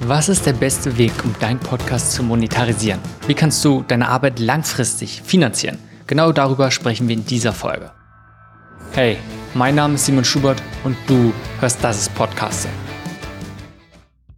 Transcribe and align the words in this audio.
Was 0.00 0.28
ist 0.28 0.46
der 0.46 0.52
beste 0.52 0.96
Weg, 0.96 1.12
um 1.24 1.34
deinen 1.40 1.58
Podcast 1.58 2.12
zu 2.12 2.22
monetarisieren? 2.22 3.00
Wie 3.26 3.34
kannst 3.34 3.64
du 3.64 3.82
deine 3.82 4.08
Arbeit 4.08 4.38
langfristig 4.38 5.22
finanzieren? 5.22 5.76
Genau 6.06 6.30
darüber 6.30 6.70
sprechen 6.70 7.08
wir 7.08 7.16
in 7.16 7.26
dieser 7.26 7.52
Folge. 7.52 7.90
Hey, 8.92 9.16
mein 9.54 9.74
Name 9.74 9.94
ist 9.94 10.06
Simon 10.06 10.24
Schubert 10.24 10.62
und 10.84 10.96
du 11.08 11.32
hörst 11.58 11.82
Das 11.82 11.98
ist 11.98 12.14
Podcasting. 12.14 12.70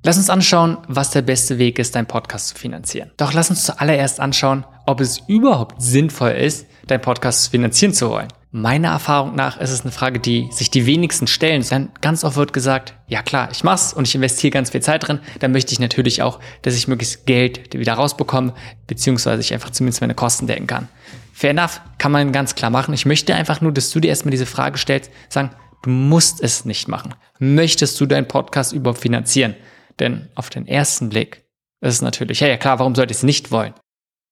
Lass 0.02 0.16
uns 0.16 0.30
anschauen, 0.30 0.78
was 0.88 1.10
der 1.10 1.20
beste 1.20 1.58
Weg 1.58 1.78
ist, 1.78 1.94
deinen 1.94 2.06
Podcast 2.06 2.48
zu 2.48 2.54
finanzieren. 2.54 3.10
Doch 3.18 3.34
lass 3.34 3.50
uns 3.50 3.66
zuallererst 3.66 4.18
anschauen, 4.18 4.64
ob 4.86 5.02
es 5.02 5.18
überhaupt 5.28 5.82
sinnvoll 5.82 6.30
ist, 6.30 6.66
deinen 6.86 7.02
Podcast 7.02 7.50
finanzieren 7.50 7.92
zu 7.92 8.08
wollen. 8.08 8.28
Meiner 8.52 8.88
Erfahrung 8.88 9.36
nach 9.36 9.58
ist 9.60 9.70
es 9.70 9.82
eine 9.82 9.92
Frage, 9.92 10.18
die 10.18 10.48
sich 10.50 10.70
die 10.70 10.84
wenigsten 10.84 11.28
stellen. 11.28 11.64
Denn 11.70 11.90
ganz 12.00 12.24
oft 12.24 12.36
wird 12.36 12.52
gesagt, 12.52 12.94
ja 13.06 13.22
klar, 13.22 13.48
ich 13.52 13.62
mach's 13.62 13.92
und 13.92 14.08
ich 14.08 14.14
investiere 14.16 14.50
ganz 14.50 14.70
viel 14.70 14.82
Zeit 14.82 15.06
drin. 15.06 15.20
Dann 15.38 15.52
möchte 15.52 15.72
ich 15.72 15.78
natürlich 15.78 16.22
auch, 16.22 16.40
dass 16.62 16.74
ich 16.74 16.88
möglichst 16.88 17.26
Geld 17.26 17.72
wieder 17.78 17.92
rausbekomme, 17.92 18.52
beziehungsweise 18.88 19.40
ich 19.40 19.54
einfach 19.54 19.70
zumindest 19.70 20.00
meine 20.00 20.16
Kosten 20.16 20.48
decken 20.48 20.66
kann. 20.66 20.88
Fair 21.32 21.50
enough, 21.50 21.80
kann 21.98 22.10
man 22.10 22.32
ganz 22.32 22.56
klar 22.56 22.70
machen. 22.70 22.92
Ich 22.92 23.06
möchte 23.06 23.36
einfach 23.36 23.60
nur, 23.60 23.70
dass 23.70 23.90
du 23.90 24.00
dir 24.00 24.08
erstmal 24.08 24.32
diese 24.32 24.46
Frage 24.46 24.78
stellst, 24.78 25.12
sagen, 25.28 25.50
du 25.82 25.90
musst 25.90 26.42
es 26.42 26.64
nicht 26.64 26.88
machen. 26.88 27.14
Möchtest 27.38 28.00
du 28.00 28.06
deinen 28.06 28.26
Podcast 28.26 28.72
überhaupt 28.72 29.00
finanzieren? 29.00 29.54
Denn 30.00 30.28
auf 30.34 30.50
den 30.50 30.66
ersten 30.66 31.08
Blick 31.08 31.44
ist 31.80 31.94
es 31.94 32.02
natürlich, 32.02 32.40
ja, 32.40 32.48
ja 32.48 32.56
klar, 32.56 32.80
warum 32.80 32.96
sollte 32.96 33.12
ich 33.12 33.18
es 33.18 33.22
nicht 33.22 33.52
wollen? 33.52 33.74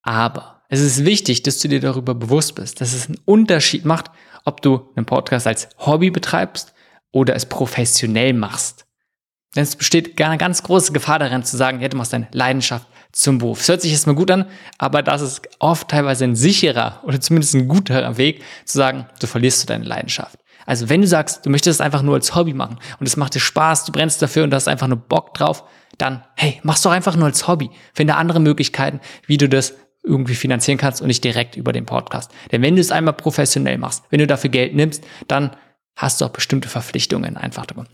Aber 0.02 0.57
es 0.68 0.80
ist 0.80 1.04
wichtig, 1.04 1.42
dass 1.42 1.58
du 1.58 1.68
dir 1.68 1.80
darüber 1.80 2.14
bewusst 2.14 2.54
bist, 2.54 2.80
dass 2.80 2.92
es 2.92 3.06
einen 3.06 3.18
Unterschied 3.24 3.84
macht, 3.84 4.10
ob 4.44 4.62
du 4.62 4.88
einen 4.94 5.06
Podcast 5.06 5.46
als 5.46 5.68
Hobby 5.78 6.10
betreibst 6.10 6.74
oder 7.10 7.34
es 7.34 7.46
professionell 7.46 8.34
machst. 8.34 8.84
Denn 9.56 9.62
es 9.62 9.76
besteht 9.76 10.20
eine 10.20 10.36
ganz 10.36 10.62
große 10.62 10.92
Gefahr 10.92 11.18
darin 11.18 11.42
zu 11.42 11.56
sagen, 11.56 11.80
ja, 11.80 11.88
du 11.88 11.96
machst 11.96 12.12
deine 12.12 12.28
Leidenschaft 12.32 12.86
zum 13.12 13.38
Beruf. 13.38 13.60
Es 13.60 13.68
hört 13.68 13.80
sich 13.80 13.92
erstmal 13.92 14.14
gut 14.14 14.30
an, 14.30 14.46
aber 14.76 15.02
das 15.02 15.22
ist 15.22 15.40
oft 15.58 15.88
teilweise 15.88 16.24
ein 16.24 16.36
sicherer 16.36 17.00
oder 17.04 17.20
zumindest 17.20 17.54
ein 17.54 17.66
guterer 17.66 18.18
Weg 18.18 18.42
zu 18.66 18.76
sagen, 18.76 19.06
du 19.20 19.26
verlierst 19.26 19.62
du 19.62 19.66
deine 19.66 19.84
Leidenschaft. 19.84 20.38
Also 20.66 20.90
wenn 20.90 21.00
du 21.00 21.06
sagst, 21.06 21.46
du 21.46 21.50
möchtest 21.50 21.80
es 21.80 21.84
einfach 21.84 22.02
nur 22.02 22.14
als 22.14 22.34
Hobby 22.34 22.52
machen 22.52 22.78
und 23.00 23.06
es 23.06 23.16
macht 23.16 23.34
dir 23.34 23.40
Spaß, 23.40 23.86
du 23.86 23.92
brennst 23.92 24.20
dafür 24.20 24.44
und 24.44 24.50
du 24.50 24.56
hast 24.56 24.68
einfach 24.68 24.86
nur 24.86 24.98
Bock 24.98 25.32
drauf, 25.32 25.64
dann, 25.96 26.22
hey, 26.36 26.60
mach's 26.62 26.82
doch 26.82 26.90
einfach 26.90 27.16
nur 27.16 27.24
als 27.24 27.48
Hobby. 27.48 27.70
Finde 27.94 28.16
andere 28.16 28.38
Möglichkeiten, 28.38 29.00
wie 29.26 29.38
du 29.38 29.48
das 29.48 29.74
irgendwie 30.02 30.34
finanzieren 30.34 30.78
kannst 30.78 31.00
und 31.00 31.08
nicht 31.08 31.24
direkt 31.24 31.56
über 31.56 31.72
den 31.72 31.86
Podcast. 31.86 32.30
Denn 32.50 32.62
wenn 32.62 32.76
du 32.76 32.80
es 32.80 32.90
einmal 32.90 33.14
professionell 33.14 33.78
machst, 33.78 34.04
wenn 34.10 34.20
du 34.20 34.26
dafür 34.26 34.50
Geld 34.50 34.74
nimmst, 34.74 35.04
dann 35.26 35.56
hast 35.96 36.20
du 36.20 36.24
auch 36.24 36.30
bestimmte 36.30 36.68
Verpflichtungen 36.68 37.36
einfach 37.36 37.66
dabei. 37.66 37.84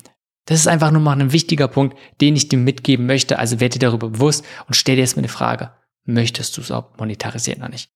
Das 0.46 0.60
ist 0.60 0.68
einfach 0.68 0.90
nur 0.90 1.00
mal 1.00 1.18
ein 1.18 1.32
wichtiger 1.32 1.68
Punkt, 1.68 1.96
den 2.20 2.36
ich 2.36 2.48
dir 2.48 2.58
mitgeben 2.58 3.06
möchte. 3.06 3.38
Also 3.38 3.60
werde 3.60 3.78
dir 3.78 3.86
darüber 3.88 4.10
bewusst 4.10 4.44
und 4.66 4.74
stell 4.74 4.96
dir 4.96 5.02
erstmal 5.02 5.22
eine 5.22 5.28
Frage. 5.28 5.70
Möchtest 6.04 6.56
du 6.56 6.60
es 6.60 6.70
auch 6.70 6.96
monetarisieren 6.98 7.62
oder 7.62 7.70
nicht? 7.70 7.90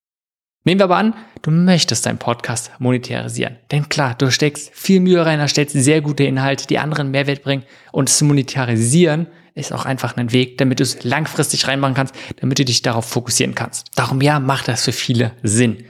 Nehmen 0.65 0.81
wir 0.81 0.84
aber 0.84 0.97
an, 0.97 1.15
du 1.43 1.50
möchtest 1.50 2.06
deinen 2.06 2.19
Podcast 2.19 2.72
monetarisieren. 2.78 3.59
Denn 3.70 3.89
klar, 3.89 4.15
du 4.15 4.31
steckst 4.31 4.70
viel 4.75 5.00
Mühe 5.00 5.25
rein, 5.25 5.41
erstellst 5.41 5.75
sehr 5.75 6.00
gute 6.00 6.25
Inhalte, 6.25 6.67
die 6.67 6.78
anderen 6.78 7.11
Mehrwert 7.11 7.43
bringen. 7.43 7.65
Und 7.93 8.09
es 8.09 8.19
zu 8.19 8.25
monetarisieren 8.25 9.28
ist 9.59 9.73
auch 9.73 9.84
einfach 9.84 10.17
ein 10.17 10.33
Weg, 10.33 10.59
damit 10.59 10.78
du 10.81 10.84
es 10.84 11.05
langfristig 11.05 11.67
reinmachen 11.67 11.95
kannst, 11.95 12.14
damit 12.41 12.59
du 12.59 12.64
dich 12.64 12.83
darauf 12.83 13.05
fokussieren 13.05 13.55
kannst. 13.55 13.87
Darum 13.95 14.20
ja, 14.20 14.41
macht 14.41 14.69
das 14.69 14.84
für 14.84 14.92
viele 14.92 15.33
Sinn. 15.42 15.84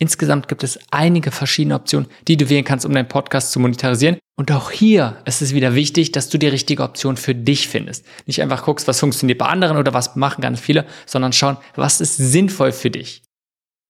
Insgesamt 0.00 0.46
gibt 0.46 0.62
es 0.62 0.78
einige 0.92 1.32
verschiedene 1.32 1.74
Optionen, 1.74 2.08
die 2.28 2.36
du 2.36 2.48
wählen 2.48 2.64
kannst, 2.64 2.86
um 2.86 2.92
deinen 2.92 3.08
Podcast 3.08 3.50
zu 3.50 3.58
monetarisieren. 3.58 4.18
Und 4.36 4.52
auch 4.52 4.70
hier 4.70 5.20
ist 5.24 5.42
es 5.42 5.52
wieder 5.52 5.74
wichtig, 5.74 6.12
dass 6.12 6.28
du 6.28 6.38
die 6.38 6.46
richtige 6.46 6.84
Option 6.84 7.16
für 7.16 7.34
dich 7.34 7.66
findest. 7.66 8.06
Nicht 8.24 8.40
einfach 8.40 8.64
guckst, 8.64 8.86
was 8.86 9.00
funktioniert 9.00 9.38
bei 9.38 9.46
anderen 9.46 9.76
oder 9.76 9.92
was 9.92 10.14
machen 10.14 10.40
ganz 10.40 10.60
viele, 10.60 10.86
sondern 11.06 11.32
schauen, 11.32 11.56
was 11.74 12.00
ist 12.00 12.16
sinnvoll 12.16 12.70
für 12.70 12.90
dich. 12.90 13.22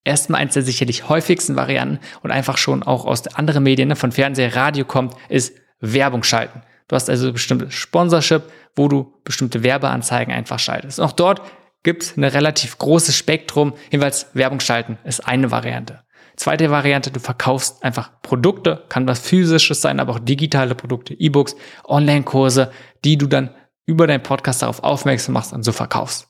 Erstmal 0.03 0.41
eins 0.41 0.55
der 0.55 0.63
sicherlich 0.63 1.07
häufigsten 1.07 1.55
Varianten 1.55 1.99
und 2.23 2.31
einfach 2.31 2.57
schon 2.57 2.81
auch 2.81 3.05
aus 3.05 3.27
anderen 3.27 3.61
Medien, 3.63 3.89
ne, 3.89 3.95
von 3.95 4.11
Fernseher, 4.11 4.55
Radio 4.55 4.85
kommt, 4.85 5.13
ist 5.29 5.53
Werbung 5.79 6.23
schalten. 6.23 6.63
Du 6.89 6.95
hast 6.95 7.09
also 7.09 7.31
bestimmte 7.31 7.71
Sponsorship, 7.71 8.43
wo 8.75 8.87
du 8.87 9.13
bestimmte 9.23 9.63
Werbeanzeigen 9.63 10.33
einfach 10.33 10.59
schaltest. 10.59 10.99
auch 10.99 11.13
dort 11.13 11.41
gibt 11.83 12.03
es 12.03 12.17
ein 12.17 12.25
relativ 12.25 12.77
großes 12.77 13.15
Spektrum. 13.15 13.73
Jedenfalls 13.89 14.27
Werbung 14.33 14.59
schalten 14.59 14.97
ist 15.05 15.25
eine 15.25 15.51
Variante. 15.51 16.01
Zweite 16.35 16.71
Variante, 16.71 17.11
du 17.11 17.19
verkaufst 17.19 17.83
einfach 17.83 18.21
Produkte, 18.21 18.85
kann 18.89 19.07
was 19.07 19.19
physisches 19.19 19.81
sein, 19.81 19.99
aber 19.99 20.13
auch 20.13 20.19
digitale 20.19 20.73
Produkte, 20.73 21.13
E-Books, 21.13 21.55
Online-Kurse, 21.85 22.71
die 23.05 23.17
du 23.17 23.27
dann 23.27 23.53
über 23.85 24.07
deinen 24.07 24.23
Podcast 24.23 24.61
darauf 24.61 24.83
aufmerksam 24.83 25.33
machst 25.33 25.53
und 25.53 25.63
so 25.63 25.71
verkaufst. 25.71 26.27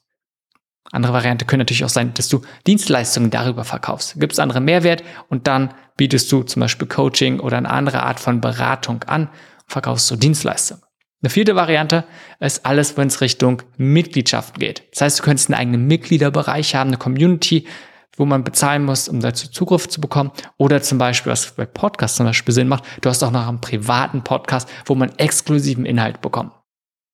Andere 0.92 1.14
Variante 1.14 1.46
können 1.46 1.60
natürlich 1.60 1.86
auch 1.86 1.90
sein, 1.90 2.14
dass 2.16 2.28
du 2.28 2.42
Dienstleistungen 2.66 3.30
darüber 3.30 3.64
verkaufst. 3.64 4.20
Gibt 4.20 4.34
es 4.34 4.40
andere 4.40 4.60
Mehrwert 4.60 5.04
und 5.30 5.46
dann 5.48 5.74
bietest 5.96 6.32
du 6.32 6.42
zum 6.44 6.62
Beispiel 6.62 6.88
Coaching 6.88 7.40
oder 7.40 7.58
eine 7.58 7.70
andere 7.70 8.02
Art 8.04 8.20
von 8.20 8.42
Beratung 8.42 9.04
an 9.04 9.30
verkaufst 9.70 10.12
du 10.12 10.16
Dienstleistungen. 10.16 10.84
Eine 11.22 11.30
vierte 11.30 11.56
Variante 11.56 12.06
ist 12.40 12.66
alles, 12.66 12.96
wenn 12.96 13.08
es 13.08 13.20
Richtung 13.20 13.62
Mitgliedschaft 13.78 14.58
geht. 14.60 14.84
Das 14.92 15.02
heißt, 15.02 15.20
du 15.20 15.24
könntest 15.24 15.50
einen 15.50 15.60
eigenen 15.60 15.88
Mitgliederbereich 15.88 16.76
haben, 16.76 16.90
eine 16.90 16.98
Community, 16.98 17.68
wo 18.16 18.26
man 18.26 18.44
bezahlen 18.44 18.86
muss, 18.86 19.10
um 19.10 19.20
dazu 19.20 19.50
Zugriff 19.50 19.90
zu 19.90 20.00
bekommen. 20.00 20.32
Oder 20.58 20.82
zum 20.82 20.98
Beispiel, 20.98 21.32
was 21.32 21.52
bei 21.52 21.66
Podcasts 21.66 22.18
zum 22.18 22.26
Beispiel 22.26 22.54
Sinn 22.54 22.70
macht, 22.70 22.84
du 23.02 23.10
hast 23.10 23.22
auch 23.24 23.32
noch 23.32 23.48
einen 23.48 23.62
privaten 23.62 24.24
Podcast, 24.24 24.70
wo 24.86 24.96
man 24.96 25.12
exklusiven 25.18 25.86
Inhalt 25.86 26.22
bekommt. 26.22 26.54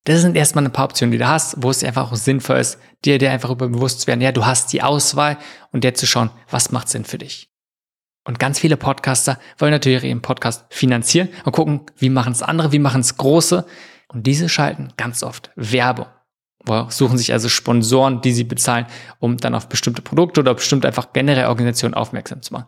Das 0.06 0.22
sind 0.22 0.38
erstmal 0.38 0.66
ein 0.66 0.72
paar 0.72 0.86
Optionen, 0.86 1.12
die 1.12 1.18
du 1.18 1.28
hast, 1.28 1.56
wo 1.58 1.72
es 1.72 1.84
einfach 1.84 2.12
auch 2.12 2.16
sinnvoll 2.16 2.58
ist, 2.58 2.78
dir, 3.06 3.18
dir 3.18 3.32
einfach 3.32 3.50
über 3.50 3.68
bewusst 3.68 4.02
zu 4.02 4.08
werden, 4.08 4.22
ja, 4.22 4.32
du 4.32 4.46
hast 4.46 4.72
die 4.72 4.84
Auswahl 4.84 5.38
und 5.72 5.84
dir 5.84 5.96
zu 5.96 6.06
schauen, 6.06 6.30
was 6.50 6.72
macht 6.72 6.90
Sinn 6.90 7.06
für 7.06 7.18
dich. 7.18 7.50
Und 8.25 8.40
ganz 8.40 8.59
viele 8.59 8.75
Podcaster 8.75 9.40
wollen 9.58 9.72
natürlich 9.72 10.03
ihren 10.03 10.22
Podcast 10.22 10.66
finanzieren 10.69 11.30
und 11.46 11.52
gucken, 11.52 11.81
wie 11.97 12.09
machen 12.09 12.34
es 12.34 12.41
andere, 12.41 12.72
wie 12.72 12.80
machen 12.80 13.02
es 13.02 13.18
große. 13.18 13.66
Und 14.08 14.28
diese 14.28 14.50
schalten 14.50 14.94
ganz 14.97 15.24
oft 15.24 15.52
Werbung. 15.56 16.08
Suchen 16.90 17.19
sich 17.19 17.31
also 17.31 17.47
Sponsoren, 17.47 18.22
die 18.22 18.31
sie 18.31 18.44
bezahlen, 18.44 18.88
um 19.19 19.38
dann 19.38 19.53
auf 19.53 19.69
bestimmte 19.69 20.02
Produkte 20.02 20.40
oder 20.40 20.56
bestimmte 20.56 20.88
einfach 20.88 21.13
generell 21.13 21.46
Organisationen 21.46 21.94
aufmerksam 21.94 22.41
zu 22.41 22.53
machen. 22.53 22.66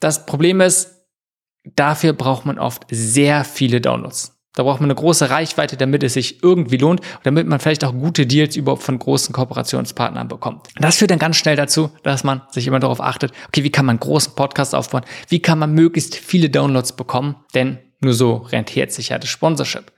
Das 0.00 0.26
Problem 0.26 0.60
ist, 0.60 1.06
dafür 1.64 2.12
braucht 2.14 2.44
man 2.44 2.58
oft 2.58 2.84
sehr 2.90 3.44
viele 3.44 3.80
Downloads. 3.80 4.41
Da 4.54 4.64
braucht 4.64 4.80
man 4.80 4.90
eine 4.90 4.94
große 4.94 5.30
Reichweite, 5.30 5.76
damit 5.76 6.02
es 6.02 6.12
sich 6.14 6.42
irgendwie 6.42 6.76
lohnt 6.76 7.00
und 7.00 7.24
damit 7.24 7.46
man 7.46 7.58
vielleicht 7.58 7.84
auch 7.84 7.92
gute 7.92 8.26
Deals 8.26 8.54
überhaupt 8.54 8.82
von 8.82 8.98
großen 8.98 9.32
Kooperationspartnern 9.32 10.28
bekommt. 10.28 10.68
Das 10.76 10.96
führt 10.96 11.10
dann 11.10 11.18
ganz 11.18 11.36
schnell 11.36 11.56
dazu, 11.56 11.90
dass 12.02 12.22
man 12.22 12.42
sich 12.50 12.66
immer 12.66 12.78
darauf 12.78 13.00
achtet, 13.00 13.32
okay, 13.48 13.64
wie 13.64 13.70
kann 13.70 13.86
man 13.86 13.94
einen 13.94 14.00
großen 14.00 14.34
Podcast 14.34 14.74
aufbauen? 14.74 15.04
Wie 15.28 15.40
kann 15.40 15.58
man 15.58 15.72
möglichst 15.72 16.16
viele 16.16 16.50
Downloads 16.50 16.92
bekommen? 16.92 17.36
Denn 17.54 17.78
nur 18.00 18.12
so 18.12 18.36
rentiert 18.36 18.92
sich 18.92 19.08
ja 19.08 19.18
das 19.18 19.30
Sponsorship. 19.30 19.92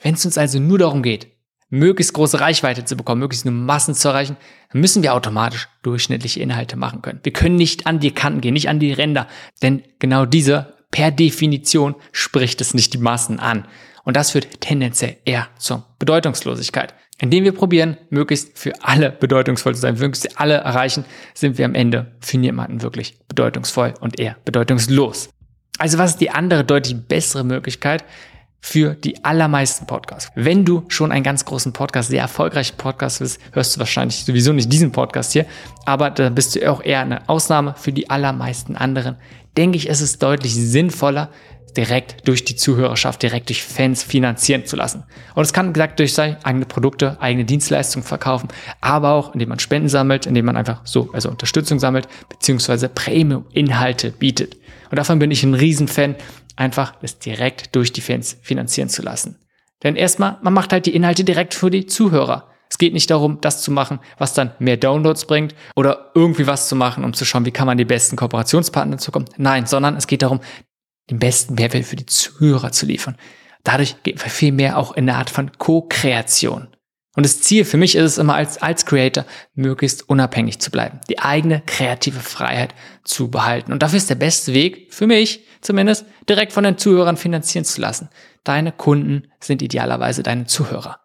Wenn 0.00 0.14
es 0.14 0.24
uns 0.24 0.38
also 0.38 0.58
nur 0.58 0.78
darum 0.78 1.02
geht, 1.02 1.28
möglichst 1.70 2.14
große 2.14 2.40
Reichweite 2.40 2.84
zu 2.84 2.96
bekommen, 2.96 3.20
möglichst 3.20 3.44
nur 3.44 3.54
Massen 3.54 3.94
zu 3.94 4.08
erreichen, 4.08 4.36
müssen 4.72 5.02
wir 5.02 5.14
automatisch 5.14 5.68
durchschnittliche 5.82 6.40
Inhalte 6.40 6.76
machen 6.76 7.02
können. 7.02 7.20
Wir 7.22 7.32
können 7.32 7.56
nicht 7.56 7.86
an 7.86 8.00
die 8.00 8.12
Kanten 8.12 8.40
gehen, 8.40 8.54
nicht 8.54 8.68
an 8.68 8.78
die 8.78 8.92
Ränder, 8.92 9.26
denn 9.62 9.82
genau 9.98 10.24
diese 10.24 10.74
per 10.90 11.10
Definition 11.10 11.94
spricht 12.12 12.60
es 12.60 12.74
nicht 12.74 12.94
die 12.94 12.98
Massen 12.98 13.40
an. 13.40 13.66
Und 14.08 14.16
das 14.16 14.30
führt 14.30 14.62
tendenziell 14.62 15.18
eher 15.26 15.48
zur 15.58 15.84
Bedeutungslosigkeit. 15.98 16.94
Indem 17.18 17.44
wir 17.44 17.52
probieren, 17.52 17.98
möglichst 18.08 18.58
für 18.58 18.72
alle 18.80 19.10
bedeutungsvoll 19.10 19.74
zu 19.74 19.82
sein, 19.82 19.98
möglichst 19.98 20.40
alle 20.40 20.54
erreichen, 20.54 21.04
sind 21.34 21.58
wir 21.58 21.66
am 21.66 21.74
Ende 21.74 22.16
für 22.20 22.38
niemanden 22.38 22.80
wirklich 22.80 23.18
bedeutungsvoll 23.28 23.92
und 24.00 24.18
eher 24.18 24.36
bedeutungslos. 24.46 25.28
Also 25.76 25.98
was 25.98 26.12
ist 26.12 26.22
die 26.22 26.30
andere 26.30 26.64
deutlich 26.64 26.96
bessere 26.96 27.44
Möglichkeit? 27.44 28.02
Für 28.60 28.94
die 28.94 29.24
allermeisten 29.24 29.86
Podcasts. 29.86 30.30
Wenn 30.34 30.64
du 30.64 30.84
schon 30.88 31.12
einen 31.12 31.22
ganz 31.22 31.44
großen 31.44 31.72
Podcast, 31.72 32.10
sehr 32.10 32.22
erfolgreichen 32.22 32.76
Podcast 32.76 33.20
bist, 33.20 33.40
hörst 33.52 33.76
du 33.76 33.80
wahrscheinlich 33.80 34.24
sowieso 34.24 34.52
nicht 34.52 34.72
diesen 34.72 34.92
Podcast 34.92 35.32
hier, 35.32 35.46
aber 35.86 36.10
da 36.10 36.28
bist 36.28 36.54
du 36.56 36.70
auch 36.70 36.82
eher 36.82 37.00
eine 37.00 37.28
Ausnahme 37.28 37.74
für 37.76 37.92
die 37.92 38.10
allermeisten 38.10 38.76
anderen. 38.76 39.16
Denke 39.56 39.76
ich, 39.76 39.88
ist 39.88 40.00
es 40.00 40.18
deutlich 40.18 40.54
sinnvoller, 40.54 41.30
direkt 41.76 42.26
durch 42.26 42.44
die 42.44 42.56
Zuhörerschaft, 42.56 43.22
direkt 43.22 43.48
durch 43.48 43.62
Fans 43.62 44.02
finanzieren 44.02 44.66
zu 44.66 44.74
lassen. 44.74 45.04
Und 45.34 45.44
es 45.44 45.52
kann 45.52 45.72
gesagt 45.72 46.00
durch 46.00 46.12
sein, 46.12 46.36
eigene 46.42 46.66
Produkte, 46.66 47.16
eigene 47.20 47.44
Dienstleistungen 47.44 48.04
verkaufen, 48.04 48.48
aber 48.80 49.12
auch 49.12 49.32
indem 49.32 49.50
man 49.50 49.58
Spenden 49.60 49.88
sammelt, 49.88 50.26
indem 50.26 50.46
man 50.46 50.56
einfach 50.56 50.80
so, 50.84 51.10
also 51.12 51.28
Unterstützung 51.28 51.78
sammelt, 51.78 52.08
beziehungsweise 52.28 52.88
Premium-Inhalte 52.88 54.10
bietet. 54.10 54.56
Und 54.90 54.98
davon 54.98 55.18
bin 55.18 55.30
ich 55.30 55.42
ein 55.42 55.54
Riesenfan, 55.54 56.16
einfach 56.56 56.96
das 56.96 57.18
direkt 57.18 57.74
durch 57.76 57.92
die 57.92 58.00
Fans 58.00 58.38
finanzieren 58.42 58.88
zu 58.88 59.02
lassen. 59.02 59.38
Denn 59.82 59.96
erstmal, 59.96 60.38
man 60.42 60.54
macht 60.54 60.72
halt 60.72 60.86
die 60.86 60.94
Inhalte 60.94 61.24
direkt 61.24 61.54
für 61.54 61.70
die 61.70 61.86
Zuhörer. 61.86 62.48
Es 62.70 62.78
geht 62.78 62.92
nicht 62.92 63.10
darum, 63.10 63.40
das 63.40 63.62
zu 63.62 63.70
machen, 63.70 64.00
was 64.18 64.34
dann 64.34 64.52
mehr 64.58 64.76
Downloads 64.76 65.26
bringt 65.26 65.54
oder 65.74 66.10
irgendwie 66.14 66.46
was 66.46 66.68
zu 66.68 66.76
machen, 66.76 67.04
um 67.04 67.14
zu 67.14 67.24
schauen, 67.24 67.46
wie 67.46 67.50
kann 67.50 67.66
man 67.66 67.78
die 67.78 67.84
besten 67.84 68.16
Kooperationspartner 68.16 68.98
zukommen. 68.98 69.26
Nein, 69.36 69.66
sondern 69.66 69.96
es 69.96 70.06
geht 70.06 70.22
darum, 70.22 70.40
den 71.10 71.18
besten 71.18 71.54
Mehrwert 71.54 71.86
für 71.86 71.96
die 71.96 72.06
Zuhörer 72.06 72.72
zu 72.72 72.84
liefern. 72.84 73.16
Dadurch 73.64 74.02
geht 74.02 74.20
viel 74.20 74.52
mehr 74.52 74.78
auch 74.78 74.92
in 74.92 75.08
eine 75.08 75.18
Art 75.18 75.30
von 75.30 75.52
Co-Kreation. 75.56 76.68
Und 77.18 77.24
das 77.24 77.40
Ziel 77.40 77.64
für 77.64 77.78
mich 77.78 77.96
ist 77.96 78.04
es 78.04 78.18
immer 78.18 78.36
als, 78.36 78.58
als 78.62 78.86
Creator, 78.86 79.24
möglichst 79.56 80.08
unabhängig 80.08 80.60
zu 80.60 80.70
bleiben, 80.70 81.00
die 81.08 81.18
eigene 81.18 81.64
kreative 81.66 82.20
Freiheit 82.20 82.76
zu 83.02 83.28
behalten. 83.28 83.72
Und 83.72 83.82
dafür 83.82 83.96
ist 83.96 84.08
der 84.08 84.14
beste 84.14 84.54
Weg, 84.54 84.94
für 84.94 85.08
mich 85.08 85.40
zumindest, 85.60 86.06
direkt 86.28 86.52
von 86.52 86.62
den 86.62 86.78
Zuhörern 86.78 87.16
finanzieren 87.16 87.64
zu 87.64 87.80
lassen. 87.80 88.08
Deine 88.44 88.70
Kunden 88.70 89.32
sind 89.40 89.62
idealerweise 89.62 90.22
deine 90.22 90.46
Zuhörer. 90.46 91.00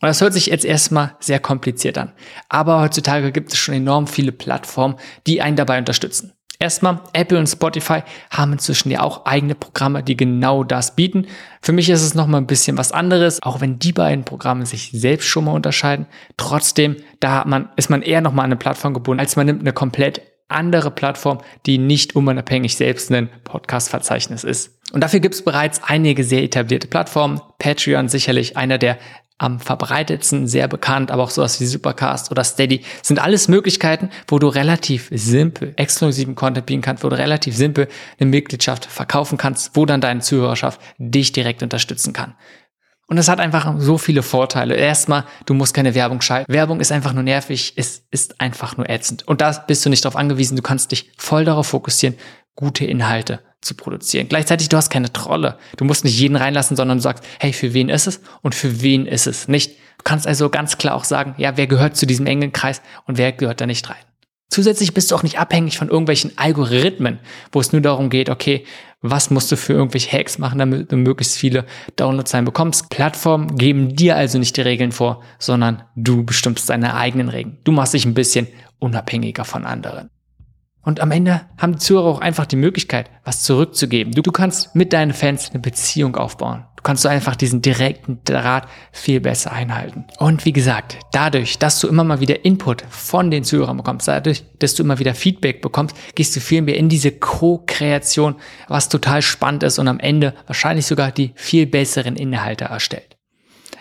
Und 0.00 0.06
das 0.06 0.20
hört 0.20 0.32
sich 0.32 0.46
jetzt 0.46 0.64
erstmal 0.64 1.16
sehr 1.18 1.40
kompliziert 1.40 1.98
an. 1.98 2.12
Aber 2.48 2.80
heutzutage 2.80 3.32
gibt 3.32 3.52
es 3.52 3.58
schon 3.58 3.74
enorm 3.74 4.06
viele 4.06 4.30
Plattformen, 4.30 4.94
die 5.26 5.42
einen 5.42 5.56
dabei 5.56 5.78
unterstützen. 5.78 6.34
Erstmal, 6.62 7.00
Apple 7.14 7.38
und 7.38 7.46
Spotify 7.46 8.02
haben 8.30 8.52
inzwischen 8.52 8.90
ja 8.90 9.00
auch 9.00 9.24
eigene 9.24 9.54
Programme, 9.54 10.02
die 10.02 10.14
genau 10.14 10.62
das 10.62 10.94
bieten. 10.94 11.26
Für 11.62 11.72
mich 11.72 11.88
ist 11.88 12.02
es 12.02 12.14
nochmal 12.14 12.42
ein 12.42 12.46
bisschen 12.46 12.76
was 12.76 12.92
anderes, 12.92 13.42
auch 13.42 13.62
wenn 13.62 13.78
die 13.78 13.94
beiden 13.94 14.26
Programme 14.26 14.66
sich 14.66 14.90
selbst 14.92 15.26
schon 15.26 15.46
mal 15.46 15.54
unterscheiden. 15.54 16.04
Trotzdem, 16.36 16.96
da 17.18 17.44
man, 17.46 17.70
ist 17.76 17.88
man 17.88 18.02
eher 18.02 18.20
nochmal 18.20 18.44
an 18.44 18.50
eine 18.50 18.58
Plattform 18.58 18.92
gebunden, 18.92 19.20
als 19.20 19.36
man 19.36 19.46
nimmt 19.46 19.62
eine 19.62 19.72
komplett 19.72 20.20
andere 20.48 20.90
Plattform, 20.90 21.38
die 21.64 21.78
nicht 21.78 22.14
unabhängig 22.14 22.76
selbst 22.76 23.10
ein 23.10 23.30
Podcast-Verzeichnis 23.44 24.44
ist. 24.44 24.78
Und 24.92 25.02
dafür 25.02 25.20
gibt 25.20 25.36
es 25.36 25.44
bereits 25.44 25.82
einige 25.82 26.24
sehr 26.24 26.42
etablierte 26.42 26.88
Plattformen. 26.88 27.40
Patreon 27.58 28.08
sicherlich 28.08 28.58
einer 28.58 28.76
der 28.76 28.98
am 29.40 29.58
verbreitetsten, 29.58 30.46
sehr 30.46 30.68
bekannt, 30.68 31.10
aber 31.10 31.22
auch 31.22 31.30
sowas 31.30 31.60
wie 31.60 31.66
Supercast 31.66 32.30
oder 32.30 32.44
Steady 32.44 32.82
sind 33.02 33.18
alles 33.20 33.48
Möglichkeiten, 33.48 34.10
wo 34.28 34.38
du 34.38 34.48
relativ 34.48 35.08
simpel 35.10 35.72
exklusiven 35.76 36.34
Content 36.34 36.66
bieten 36.66 36.82
kannst, 36.82 37.02
wo 37.04 37.08
du 37.08 37.16
relativ 37.16 37.56
simpel 37.56 37.88
eine 38.18 38.28
Mitgliedschaft 38.28 38.84
verkaufen 38.84 39.38
kannst, 39.38 39.74
wo 39.76 39.86
dann 39.86 40.02
deine 40.02 40.20
Zuhörerschaft 40.20 40.78
dich 40.98 41.32
direkt 41.32 41.62
unterstützen 41.62 42.12
kann. 42.12 42.34
Und 43.06 43.16
es 43.16 43.28
hat 43.28 43.40
einfach 43.40 43.74
so 43.78 43.96
viele 43.96 44.22
Vorteile. 44.22 44.74
Erstmal, 44.74 45.24
du 45.46 45.54
musst 45.54 45.72
keine 45.72 45.94
Werbung 45.94 46.20
schalten. 46.20 46.52
Werbung 46.52 46.78
ist 46.78 46.92
einfach 46.92 47.14
nur 47.14 47.22
nervig, 47.22 47.72
es 47.76 48.04
ist 48.10 48.42
einfach 48.42 48.76
nur 48.76 48.90
ätzend. 48.90 49.26
Und 49.26 49.40
da 49.40 49.50
bist 49.66 49.84
du 49.84 49.88
nicht 49.88 50.04
darauf 50.04 50.16
angewiesen. 50.16 50.54
Du 50.54 50.62
kannst 50.62 50.92
dich 50.92 51.10
voll 51.16 51.46
darauf 51.46 51.66
fokussieren, 51.66 52.16
gute 52.54 52.84
Inhalte 52.84 53.40
zu 53.60 53.74
produzieren. 53.74 54.28
Gleichzeitig, 54.28 54.68
du 54.68 54.76
hast 54.76 54.90
keine 54.90 55.12
Trolle. 55.12 55.58
Du 55.76 55.84
musst 55.84 56.04
nicht 56.04 56.18
jeden 56.18 56.36
reinlassen, 56.36 56.76
sondern 56.76 56.98
du 56.98 57.02
sagst, 57.02 57.24
hey, 57.38 57.52
für 57.52 57.74
wen 57.74 57.88
ist 57.88 58.06
es 58.06 58.20
und 58.42 58.54
für 58.54 58.82
wen 58.82 59.06
ist 59.06 59.26
es 59.26 59.48
nicht. 59.48 59.72
Du 59.98 60.04
kannst 60.04 60.26
also 60.26 60.48
ganz 60.48 60.78
klar 60.78 60.94
auch 60.94 61.04
sagen, 61.04 61.34
ja, 61.36 61.56
wer 61.56 61.66
gehört 61.66 61.96
zu 61.96 62.06
diesem 62.06 62.26
engen 62.26 62.52
Kreis 62.52 62.80
und 63.06 63.18
wer 63.18 63.32
gehört 63.32 63.60
da 63.60 63.66
nicht 63.66 63.88
rein. 63.90 63.96
Zusätzlich 64.48 64.94
bist 64.94 65.10
du 65.10 65.14
auch 65.14 65.22
nicht 65.22 65.38
abhängig 65.38 65.78
von 65.78 65.88
irgendwelchen 65.88 66.36
Algorithmen, 66.36 67.20
wo 67.52 67.60
es 67.60 67.72
nur 67.72 67.82
darum 67.82 68.10
geht, 68.10 68.30
okay, 68.30 68.64
was 69.00 69.30
musst 69.30 69.52
du 69.52 69.56
für 69.56 69.74
irgendwelche 69.74 70.10
Hacks 70.10 70.38
machen, 70.38 70.58
damit 70.58 70.90
du 70.90 70.96
möglichst 70.96 71.36
viele 71.36 71.64
Downloads 71.96 72.32
sein 72.32 72.44
bekommst. 72.44 72.90
Plattformen 72.90 73.56
geben 73.56 73.94
dir 73.94 74.16
also 74.16 74.38
nicht 74.38 74.56
die 74.56 74.62
Regeln 74.62 74.90
vor, 74.90 75.22
sondern 75.38 75.84
du 75.94 76.24
bestimmst 76.24 76.68
deine 76.68 76.96
eigenen 76.96 77.28
Regeln. 77.28 77.58
Du 77.62 77.72
machst 77.72 77.94
dich 77.94 78.04
ein 78.04 78.14
bisschen 78.14 78.48
unabhängiger 78.80 79.44
von 79.44 79.64
anderen. 79.64 80.10
Und 80.82 81.00
am 81.00 81.10
Ende 81.10 81.42
haben 81.58 81.74
die 81.74 81.78
Zuhörer 81.78 82.06
auch 82.06 82.20
einfach 82.20 82.46
die 82.46 82.56
Möglichkeit, 82.56 83.10
was 83.24 83.42
zurückzugeben. 83.42 84.14
Du, 84.14 84.22
du 84.22 84.32
kannst 84.32 84.74
mit 84.74 84.92
deinen 84.92 85.12
Fans 85.12 85.50
eine 85.50 85.60
Beziehung 85.60 86.16
aufbauen. 86.16 86.64
Du 86.76 86.82
kannst 86.82 87.02
so 87.02 87.10
einfach 87.10 87.36
diesen 87.36 87.60
direkten 87.60 88.20
Draht 88.24 88.66
viel 88.90 89.20
besser 89.20 89.52
einhalten. 89.52 90.06
Und 90.18 90.46
wie 90.46 90.52
gesagt, 90.52 90.96
dadurch, 91.12 91.58
dass 91.58 91.78
du 91.78 91.88
immer 91.88 92.04
mal 92.04 92.20
wieder 92.20 92.46
Input 92.46 92.82
von 92.88 93.30
den 93.30 93.44
Zuhörern 93.44 93.76
bekommst, 93.76 94.08
dadurch, 94.08 94.44
dass 94.58 94.74
du 94.74 94.82
immer 94.82 94.98
wieder 94.98 95.14
Feedback 95.14 95.60
bekommst, 95.60 95.94
gehst 96.14 96.34
du 96.34 96.40
viel 96.40 96.62
mehr 96.62 96.78
in 96.78 96.88
diese 96.88 97.12
Co-Kreation, 97.12 98.36
was 98.68 98.88
total 98.88 99.20
spannend 99.20 99.62
ist 99.62 99.78
und 99.78 99.88
am 99.88 100.00
Ende 100.00 100.34
wahrscheinlich 100.46 100.86
sogar 100.86 101.12
die 101.12 101.32
viel 101.34 101.66
besseren 101.66 102.16
Inhalte 102.16 102.64
erstellt. 102.64 103.19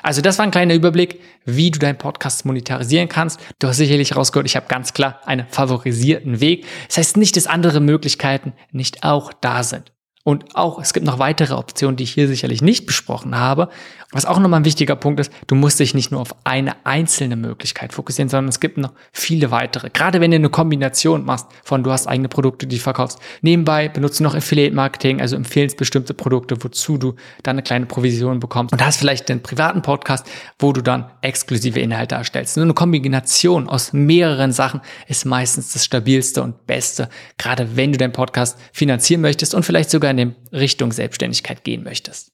Also 0.10 0.22
das 0.22 0.40
war 0.40 0.46
ein 0.48 0.50
kleiner 0.50 0.74
Überblick, 0.74 1.22
wie 1.46 1.70
du 1.70 1.78
deinen 1.78 2.00
Podcast 2.00 2.44
monetarisieren 2.44 3.10
kannst. 3.10 3.40
Du 3.60 3.68
hast 3.68 3.78
sicherlich 3.78 4.16
rausgehört, 4.16 4.48
ich 4.48 4.56
habe 4.56 4.66
ganz 4.68 4.94
klar 4.94 5.20
einen 5.28 5.46
favorisierten 5.48 6.42
Weg. 6.42 6.66
Das 6.88 6.98
heißt 6.98 7.18
nicht, 7.18 7.38
dass 7.38 7.46
andere 7.46 7.80
Möglichkeiten 7.80 8.54
nicht 8.72 9.04
auch 9.04 9.32
da 9.34 9.62
sind. 9.62 9.92
Und 10.30 10.56
auch, 10.56 10.80
es 10.80 10.94
gibt 10.94 11.08
noch 11.08 11.18
weitere 11.18 11.56
Optionen, 11.56 11.96
die 11.96 12.04
ich 12.04 12.12
hier 12.12 12.28
sicherlich 12.28 12.62
nicht 12.62 12.86
besprochen 12.86 13.36
habe. 13.36 13.68
Was 14.12 14.26
auch 14.26 14.40
nochmal 14.40 14.60
ein 14.60 14.66
wichtiger 14.66 14.96
Punkt 14.96 15.20
ist, 15.20 15.32
du 15.48 15.56
musst 15.56 15.80
dich 15.80 15.96
nicht 15.96 16.12
nur 16.12 16.22
auf 16.22 16.36
eine 16.44 16.84
einzelne 16.84 17.36
Möglichkeit 17.36 17.94
fokussieren, 17.94 18.30
sondern 18.30 18.50
es 18.50 18.60
gibt 18.60 18.78
noch 18.78 18.94
viele 19.12 19.50
weitere. 19.50 19.90
Gerade 19.90 20.22
wenn 20.22 20.30
du 20.30 20.36
eine 20.36 20.50
Kombination 20.50 21.26
machst 21.26 21.48
von 21.64 21.84
du 21.84 21.92
hast 21.92 22.06
eigene 22.06 22.28
Produkte, 22.28 22.68
die 22.68 22.78
du 22.78 22.82
verkaufst. 22.82 23.20
Nebenbei 23.42 23.90
benutzt 23.90 24.20
du 24.20 24.24
noch 24.24 24.36
Affiliate 24.36 24.76
Marketing, 24.76 25.20
also 25.20 25.36
empfehlst 25.36 25.78
bestimmte 25.78 26.14
Produkte, 26.14 26.64
wozu 26.64 27.00
du 27.00 27.16
dann 27.42 27.56
eine 27.56 27.64
kleine 27.64 27.88
Provision 27.88 28.40
bekommst. 28.40 28.72
Und 28.72 28.86
hast 28.86 28.98
vielleicht 28.98 29.32
einen 29.32 29.42
privaten 29.42 29.82
Podcast, 29.82 30.28
wo 30.60 30.74
du 30.74 30.82
dann 30.82 31.06
exklusive 31.22 31.80
Inhalte 31.80 32.16
erstellst. 32.16 32.56
Nur 32.56 32.66
eine 32.66 32.76
Kombination 32.76 33.68
aus 33.68 33.94
mehreren 33.94 34.52
Sachen 34.52 34.82
ist 35.08 35.26
meistens 35.26 35.74
das 35.74 35.86
stabilste 35.86 36.44
und 36.44 36.68
beste, 36.68 37.10
gerade 37.40 37.76
wenn 37.76 37.92
du 37.92 37.98
deinen 37.98 38.14
Podcast 38.14 38.60
finanzieren 38.74 39.22
möchtest 39.22 39.56
und 39.56 39.64
vielleicht 39.64 39.90
sogar 39.90 40.12
in 40.12 40.19
dem 40.20 40.36
Richtung 40.52 40.92
Selbstständigkeit 40.92 41.64
gehen 41.64 41.84
möchtest. 41.84 42.32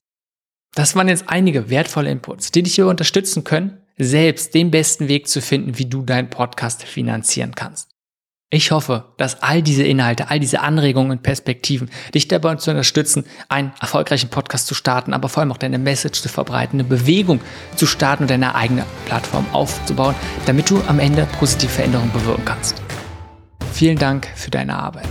Das 0.76 0.96
waren 0.96 1.08
jetzt 1.08 1.30
einige 1.30 1.70
wertvolle 1.70 2.12
Inputs, 2.12 2.52
die 2.52 2.64
dich 2.64 2.76
hier 2.76 2.88
unterstützen 2.88 3.44
können, 3.46 3.82
selbst 3.98 4.54
den 4.54 4.72
besten 4.72 5.08
Weg 5.08 5.30
zu 5.30 5.42
finden, 5.42 5.78
wie 5.78 5.86
du 5.86 6.02
deinen 6.02 6.30
Podcast 6.30 6.84
finanzieren 6.84 7.56
kannst. 7.56 7.96
Ich 8.52 8.72
hoffe, 8.72 9.06
dass 9.18 9.42
all 9.42 9.62
diese 9.64 9.84
Inhalte, 9.84 10.30
all 10.30 10.40
diese 10.40 10.62
Anregungen 10.62 11.12
und 11.12 11.24
Perspektiven 11.24 11.90
dich 12.14 12.28
dabei 12.28 12.56
zu 12.56 12.70
unterstützen, 12.70 13.26
einen 13.50 13.74
erfolgreichen 13.82 14.30
Podcast 14.30 14.68
zu 14.68 14.76
starten, 14.76 15.14
aber 15.14 15.30
vor 15.30 15.42
allem 15.42 15.52
auch 15.52 15.58
deine 15.58 15.80
Message 15.80 16.22
zu 16.22 16.30
verbreiten, 16.30 16.80
eine 16.80 16.88
Bewegung 16.88 17.42
zu 17.76 17.88
starten 17.88 18.24
und 18.24 18.30
deine 18.30 18.54
eigene 18.54 18.86
Plattform 19.08 19.46
aufzubauen, 19.52 20.16
damit 20.46 20.70
du 20.70 20.82
am 20.88 21.00
Ende 21.00 21.28
positive 21.40 21.72
Veränderungen 21.72 22.12
bewirken 22.12 22.46
kannst. 22.46 22.82
Vielen 23.74 23.98
Dank 23.98 24.28
für 24.36 24.52
deine 24.52 24.78
Arbeit. 24.78 25.08